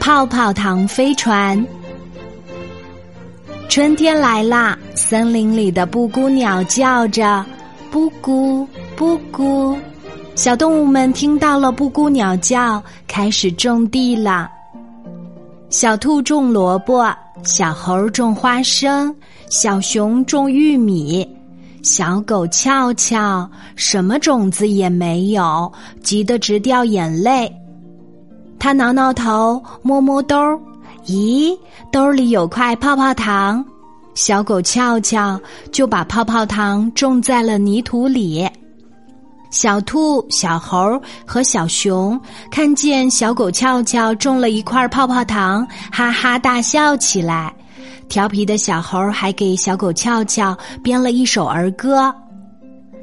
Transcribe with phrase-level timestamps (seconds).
[0.00, 1.64] 泡泡糖飞船。
[3.68, 7.44] 春天来啦，森林里的布谷鸟叫着
[7.90, 9.76] “布谷布谷”，
[10.34, 14.50] 小动物们听到了布谷鸟叫，开始种地了。
[15.68, 17.12] 小兔种萝卜，
[17.42, 19.14] 小猴种花生，
[19.50, 21.28] 小熊种玉米。
[21.82, 25.70] 小狗翘翘什么种子也没有，
[26.02, 27.52] 急得直掉眼泪。
[28.58, 30.58] 他挠挠头，摸摸兜儿，
[31.06, 31.56] 咦，
[31.92, 33.64] 兜里有块泡泡糖。
[34.14, 35.38] 小狗翘翘
[35.70, 38.48] 就把泡泡糖种在了泥土里。
[39.50, 42.18] 小兔、小猴和小熊
[42.50, 47.54] 看见小狗翘翘种了一块泡泡糖，哈哈大笑起来。
[48.08, 52.12] 调皮的小猴还给小狗翘翘编了一首儿歌：“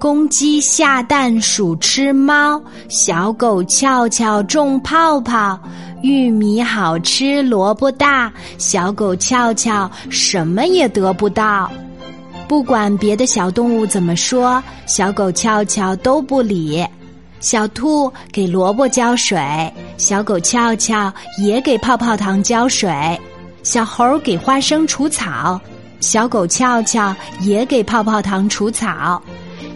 [0.00, 5.60] 公鸡下蛋鼠吃猫，小狗翘翘种泡泡，
[6.00, 11.70] 玉米好吃萝卜大，小狗翘翘什么也得不到。”
[12.48, 16.82] 不管别的小动物怎么说，小狗翘翘都不理。
[17.38, 19.38] 小兔给萝卜浇水，
[19.98, 22.90] 小狗翘翘也给泡泡糖浇水。
[23.62, 25.60] 小猴给花生除草，
[26.00, 29.20] 小狗翘翘也给泡泡糖除草；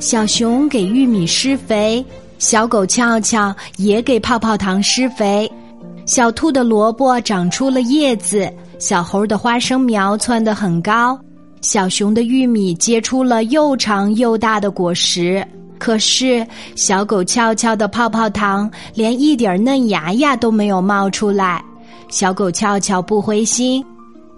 [0.00, 2.04] 小熊给玉米施肥，
[2.38, 5.50] 小狗翘翘也给泡泡糖施肥。
[6.06, 11.18] 小兔的萝卜长出了叶子，小猴的花生苗窜得很高，
[11.62, 15.46] 小熊的玉米结出了又长又大的果实。
[15.78, 21.64] 可是，小狗翘翘的泡泡糖连一点嫩芽芽都没有冒出来。
[22.08, 23.84] 小狗翘翘不灰心，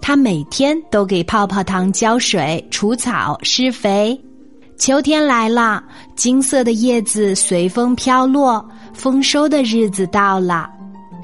[0.01, 4.19] 它每天都给泡泡糖浇水、除草、施肥。
[4.77, 5.83] 秋天来了，
[6.15, 10.69] 金色的叶子随风飘落，丰收的日子到了。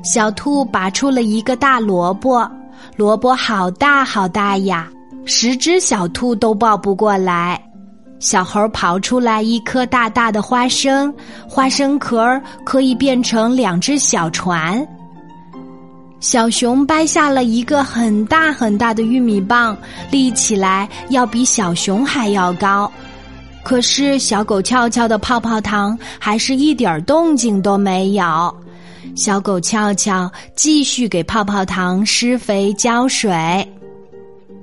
[0.03, 2.49] 小兔拔出了一个大萝卜，
[2.95, 4.89] 萝卜好大好大呀，
[5.23, 7.61] 十只小兔都抱不过来。
[8.19, 11.13] 小猴刨出来一颗大大的花生，
[11.47, 14.85] 花生壳可以变成两只小船。
[16.19, 19.77] 小熊掰下了一个很大很大的玉米棒，
[20.09, 22.91] 立起来要比小熊还要高。
[23.63, 28.55] 可是小狗翘翘的泡泡糖还是一点动静都没有。
[29.15, 33.31] 小狗翘翘继续给泡泡糖施肥浇水，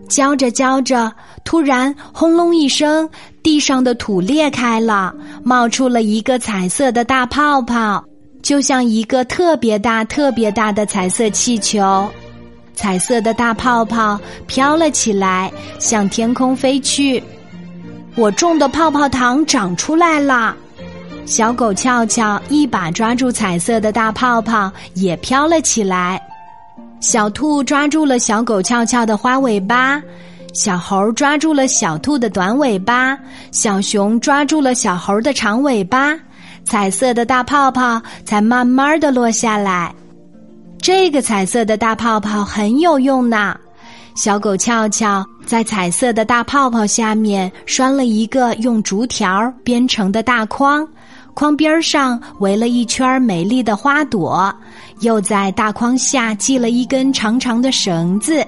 [0.09, 1.13] 浇着浇着，
[1.45, 3.09] 突然轰隆一声，
[3.43, 8.05] 地上的土裂开了，冒出了一个彩色的大泡泡。
[8.43, 12.09] 就像一个特别大、特别大的彩色气球，
[12.75, 17.23] 彩色的大泡泡飘了起来，向天空飞去。
[18.21, 20.55] 我种的泡泡糖长出来了，
[21.25, 26.21] 小狗翘翘一把抓住彩色的大泡泡，也飘了起来。
[27.01, 30.03] 小兔抓住了小狗翘翘的花尾巴，
[30.53, 33.19] 小猴抓住了小兔的短尾巴，
[33.53, 36.15] 小熊抓住了小猴的长尾巴。
[36.63, 39.95] 彩色的大泡泡才慢慢的落下来，
[40.79, 43.57] 这个彩色的大泡泡很有用呢。
[44.15, 50.87] 小狗翘翘在彩色的大泡泡下面拴了一个用竹条编成的大筐，
[51.35, 54.55] 筐边上围了一圈美丽的花朵，
[55.01, 58.47] 又在大筐下系了一根长长的绳子。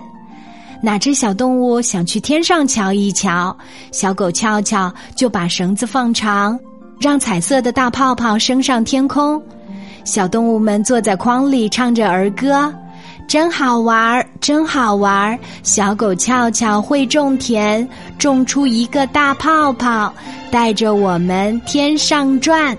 [0.80, 3.56] 哪只小动物想去天上瞧一瞧，
[3.90, 6.58] 小狗翘翘就把绳子放长。
[7.00, 9.42] 让彩色的大泡泡升上天空，
[10.04, 12.72] 小动物们坐在筐里唱着儿歌，
[13.32, 15.38] 真好玩儿，真好玩儿。
[15.62, 17.88] 小狗翘翘会种田，
[18.18, 20.12] 种出一个大泡泡，
[20.50, 22.76] 带着我们天上转。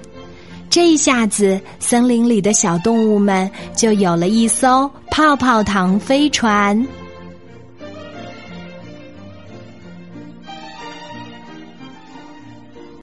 [0.69, 6.80] 这一下子，森林里的小动物们就有了一艘泡泡糖飞船。